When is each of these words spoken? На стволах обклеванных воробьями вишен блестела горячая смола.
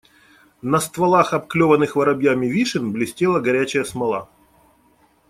На 0.63 0.79
стволах 0.79 1.31
обклеванных 1.35 1.95
воробьями 1.95 2.47
вишен 2.47 2.91
блестела 2.91 3.39
горячая 3.39 3.83
смола. 3.83 4.27